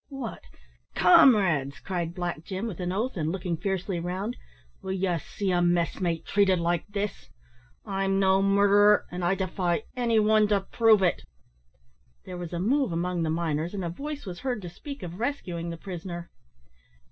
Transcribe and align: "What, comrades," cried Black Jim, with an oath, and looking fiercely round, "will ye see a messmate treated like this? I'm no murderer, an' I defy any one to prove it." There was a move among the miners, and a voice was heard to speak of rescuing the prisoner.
"What, 0.09 0.41
comrades," 0.95 1.79
cried 1.79 2.15
Black 2.15 2.43
Jim, 2.43 2.65
with 2.65 2.79
an 2.79 2.91
oath, 2.91 3.15
and 3.15 3.31
looking 3.31 3.55
fiercely 3.55 3.99
round, 3.99 4.35
"will 4.81 4.93
ye 4.93 5.15
see 5.19 5.51
a 5.51 5.61
messmate 5.61 6.25
treated 6.25 6.57
like 6.57 6.87
this? 6.87 7.29
I'm 7.85 8.19
no 8.19 8.41
murderer, 8.41 9.05
an' 9.11 9.21
I 9.21 9.35
defy 9.35 9.83
any 9.95 10.19
one 10.19 10.47
to 10.47 10.61
prove 10.61 11.03
it." 11.03 11.21
There 12.25 12.35
was 12.35 12.51
a 12.51 12.57
move 12.57 12.91
among 12.91 13.21
the 13.21 13.29
miners, 13.29 13.75
and 13.75 13.85
a 13.85 13.89
voice 13.89 14.25
was 14.25 14.39
heard 14.39 14.63
to 14.63 14.69
speak 14.69 15.03
of 15.03 15.19
rescuing 15.19 15.69
the 15.69 15.77
prisoner. 15.77 16.31